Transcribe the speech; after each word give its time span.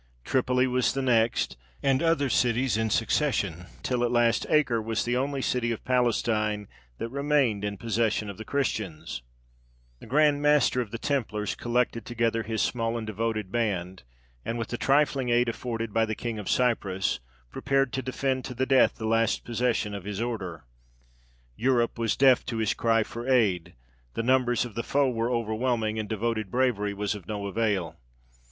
Tripoli 0.23 0.65
was 0.65 0.93
the 0.95 1.03
next, 1.03 1.57
and 1.83 2.01
other 2.01 2.27
cities 2.27 2.75
in 2.75 2.89
succession, 2.89 3.67
until 3.77 4.03
at 4.03 4.09
last 4.11 4.47
Acre 4.49 4.81
was 4.81 5.05
the 5.05 5.15
only 5.15 5.43
city 5.43 5.71
of 5.71 5.85
Palestine 5.85 6.67
that 6.97 7.09
remained 7.09 7.63
in 7.63 7.77
possession 7.77 8.27
of 8.27 8.39
the 8.39 8.43
Christians. 8.43 9.21
[Illustration: 9.21 9.29
TOMB 9.29 9.45
OF 9.45 9.99
QUEEN 9.99 9.99
ELEANOR.] 9.99 9.99
The 9.99 10.09
Grand 10.09 10.41
Master 10.41 10.81
of 10.81 10.89
the 10.89 10.97
Templars 10.97 11.53
collected 11.53 12.05
together 12.07 12.41
his 12.41 12.63
small 12.63 12.97
and 12.97 13.05
devoted 13.05 13.51
band, 13.51 14.01
and, 14.43 14.57
with 14.57 14.69
the 14.69 14.79
trifling 14.79 15.29
aid 15.29 15.47
afforded 15.47 15.93
by 15.93 16.05
the 16.07 16.15
King 16.15 16.39
of 16.39 16.49
Cyprus, 16.49 17.19
prepared 17.51 17.93
to 17.93 18.01
defend 18.01 18.43
to 18.45 18.55
the 18.55 18.65
death 18.65 18.95
the 18.95 19.05
last 19.05 19.45
possession 19.45 19.93
of 19.93 20.05
his 20.05 20.19
order. 20.19 20.65
Europe 21.55 21.99
was 21.99 22.15
deaf 22.17 22.43
to 22.47 22.57
his 22.57 22.73
cry 22.73 23.03
for 23.03 23.29
aid, 23.29 23.75
the 24.15 24.23
numbers 24.23 24.65
of 24.65 24.73
the 24.73 24.81
foe 24.81 25.11
were 25.11 25.29
overwhelming, 25.29 25.99
and 25.99 26.09
devoted 26.09 26.49
bravery 26.49 26.95
was 26.95 27.13
of 27.13 27.27
no 27.27 27.45
avail. 27.45 27.99